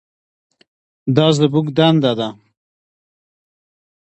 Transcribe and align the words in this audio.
دا 1.15 1.25
زموږ 1.37 1.65
دنده 1.77 2.11
ده. 2.19 2.29